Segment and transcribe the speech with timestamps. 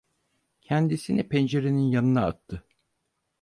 [0.61, 2.65] Kendisini pencerenin yanına attı.